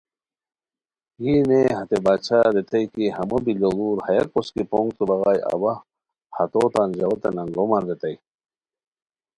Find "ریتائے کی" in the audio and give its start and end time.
2.55-3.05